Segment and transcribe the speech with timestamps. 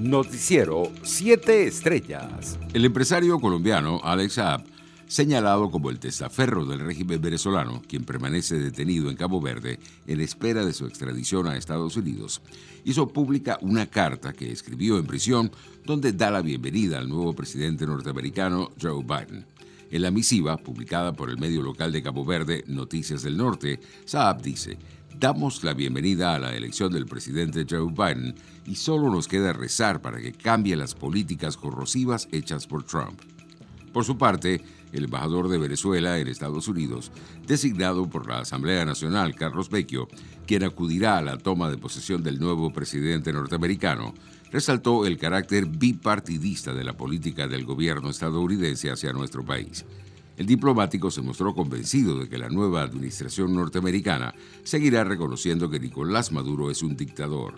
[0.00, 2.58] Noticiero 7 Estrellas.
[2.72, 4.64] El empresario colombiano Alex Saab,
[5.06, 10.64] señalado como el testaferro del régimen venezolano, quien permanece detenido en Cabo Verde en espera
[10.64, 12.40] de su extradición a Estados Unidos,
[12.82, 15.52] hizo pública una carta que escribió en prisión
[15.84, 19.44] donde da la bienvenida al nuevo presidente norteamericano Joe Biden.
[19.90, 24.40] En la misiva, publicada por el medio local de Cabo Verde, Noticias del Norte, Saab
[24.40, 24.78] dice,
[25.20, 28.34] damos la bienvenida a la elección del presidente Joe Biden
[28.66, 33.20] y solo nos queda rezar para que cambie las políticas corrosivas hechas por Trump.
[33.92, 34.62] Por su parte,
[34.92, 37.12] el embajador de Venezuela en Estados Unidos,
[37.46, 40.08] designado por la Asamblea Nacional, Carlos Vecchio,
[40.46, 44.14] quien acudirá a la toma de posesión del nuevo presidente norteamericano,
[44.50, 49.84] resaltó el carácter bipartidista de la política del gobierno estadounidense hacia nuestro país.
[50.40, 56.32] El diplomático se mostró convencido de que la nueva administración norteamericana seguirá reconociendo que Nicolás
[56.32, 57.56] Maduro es un dictador.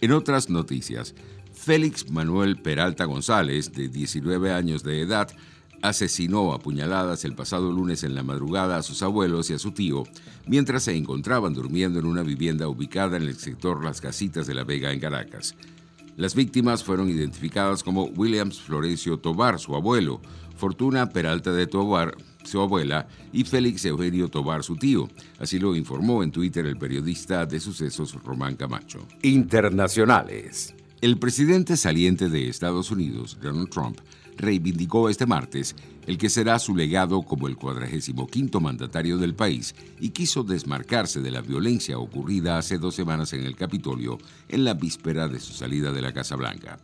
[0.00, 1.14] En otras noticias,
[1.52, 5.28] Félix Manuel Peralta González, de 19 años de edad,
[5.82, 9.72] asesinó a puñaladas el pasado lunes en la madrugada a sus abuelos y a su
[9.72, 10.04] tío,
[10.46, 14.64] mientras se encontraban durmiendo en una vivienda ubicada en el sector Las Casitas de la
[14.64, 15.54] Vega en Caracas.
[16.16, 20.20] Las víctimas fueron identificadas como Williams Florencio Tobar, su abuelo,
[20.56, 25.08] Fortuna Peralta de Tobar, su abuela, y Félix Eugenio Tobar, su tío.
[25.38, 29.06] Así lo informó en Twitter el periodista de sucesos Román Camacho.
[29.22, 30.74] Internacionales.
[31.00, 33.98] El presidente saliente de Estados Unidos, Donald Trump,
[34.36, 40.10] reivindicó este martes el que será su legado como el 45 mandatario del país y
[40.10, 45.28] quiso desmarcarse de la violencia ocurrida hace dos semanas en el Capitolio en la víspera
[45.28, 46.78] de su salida de la Casa Blanca.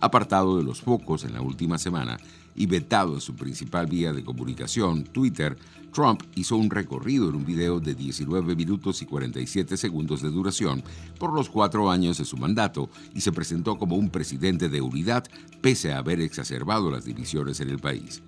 [0.00, 2.18] Apartado de los focos en la última semana,
[2.58, 5.56] y vetado en su principal vía de comunicación, Twitter,
[5.92, 10.82] Trump hizo un recorrido en un video de 19 minutos y 47 segundos de duración
[11.20, 15.24] por los cuatro años de su mandato y se presentó como un presidente de unidad
[15.60, 18.22] pese a haber exacerbado las divisiones en el país.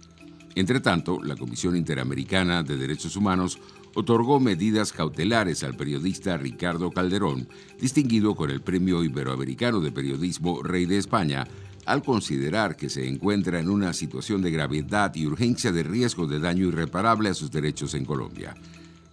[0.54, 3.58] Entre tanto, la Comisión Interamericana de Derechos Humanos
[3.94, 7.48] otorgó medidas cautelares al periodista Ricardo Calderón,
[7.80, 11.46] distinguido con el Premio Iberoamericano de Periodismo Rey de España,
[11.86, 16.38] al considerar que se encuentra en una situación de gravedad y urgencia de riesgo de
[16.38, 18.54] daño irreparable a sus derechos en Colombia.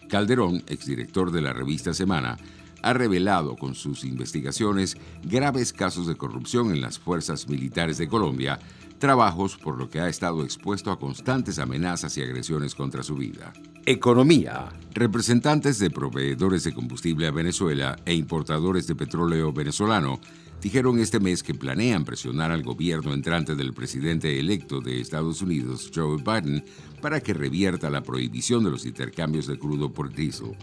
[0.09, 2.37] Calderón, exdirector de la revista Semana,
[2.81, 8.59] ha revelado con sus investigaciones graves casos de corrupción en las fuerzas militares de Colombia,
[8.97, 13.53] trabajos por lo que ha estado expuesto a constantes amenazas y agresiones contra su vida.
[13.85, 14.69] Economía.
[14.93, 20.19] Representantes de proveedores de combustible a Venezuela e importadores de petróleo venezolano
[20.61, 25.91] dijeron este mes que planean presionar al gobierno entrante del presidente electo de Estados Unidos,
[25.93, 26.65] Joe Biden,
[27.01, 30.57] para que revierta la prohibición de los intercambios de crudo por diésel.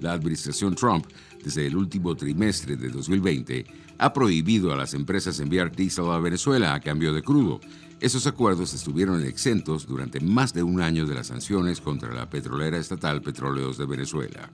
[0.00, 1.06] La administración Trump,
[1.42, 3.66] desde el último trimestre de 2020,
[3.98, 7.60] ha prohibido a las empresas enviar diésel a Venezuela a cambio de crudo.
[8.00, 12.78] Esos acuerdos estuvieron exentos durante más de un año de las sanciones contra la petrolera
[12.78, 14.50] estatal Petróleos de Venezuela.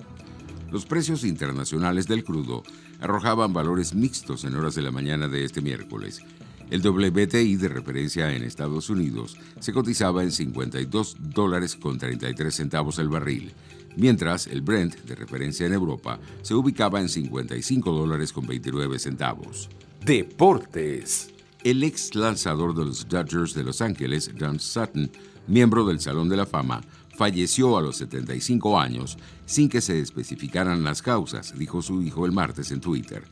[0.70, 2.62] Los precios internacionales del crudo
[3.00, 6.20] arrojaban valores mixtos en horas de la mañana de este miércoles.
[6.70, 12.98] El WTI de referencia en Estados Unidos se cotizaba en 52 dólares con 33 centavos
[12.98, 13.52] el barril,
[13.96, 19.68] mientras el Brent de referencia en Europa se ubicaba en 55 dólares con 29 centavos.
[20.04, 21.30] Deportes.
[21.62, 25.10] El ex lanzador de los Dodgers de Los Ángeles, John Sutton,
[25.46, 26.82] miembro del Salón de la Fama,
[27.16, 29.16] falleció a los 75 años
[29.46, 33.24] sin que se especificaran las causas, dijo su hijo el martes en Twitter.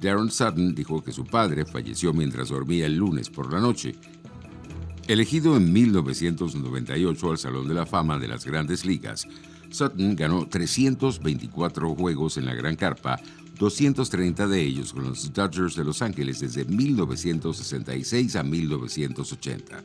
[0.00, 3.94] Darren Sutton dijo que su padre falleció mientras dormía el lunes por la noche.
[5.06, 9.28] Elegido en 1998 al Salón de la Fama de las Grandes Ligas,
[9.70, 13.20] Sutton ganó 324 juegos en la Gran Carpa,
[13.58, 19.84] 230 de ellos con los Dodgers de Los Ángeles desde 1966 a 1980.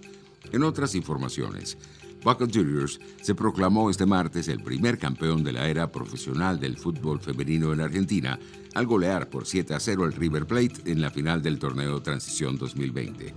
[0.54, 1.78] En otras informaciones,
[2.24, 7.20] Boca Juniors se proclamó este martes el primer campeón de la era profesional del fútbol
[7.20, 8.40] femenino en Argentina
[8.74, 12.58] al golear por 7 a 0 al River Plate en la final del torneo Transición
[12.58, 13.34] 2020.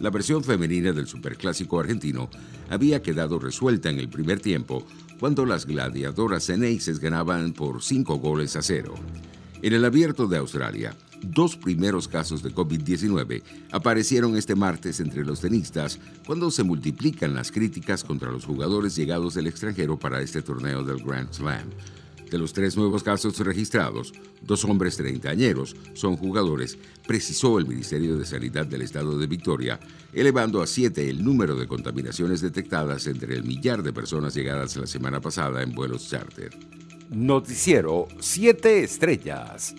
[0.00, 2.28] La versión femenina del Superclásico argentino
[2.68, 4.86] había quedado resuelta en el primer tiempo
[5.18, 8.94] cuando las gladiadoras ceneices ganaban por 5 goles a 0.
[9.62, 10.94] En el abierto de Australia,
[11.28, 13.42] Dos primeros casos de COVID-19
[13.72, 19.34] aparecieron este martes entre los tenistas cuando se multiplican las críticas contra los jugadores llegados
[19.34, 21.70] del extranjero para este torneo del Grand Slam.
[22.30, 24.12] De los tres nuevos casos registrados,
[24.42, 29.80] dos hombres treintañeros son jugadores, precisó el Ministerio de Sanidad del Estado de Victoria,
[30.12, 34.86] elevando a siete el número de contaminaciones detectadas entre el millar de personas llegadas la
[34.86, 36.50] semana pasada en vuelos charter.
[37.10, 39.74] Noticiero 7 Estrellas.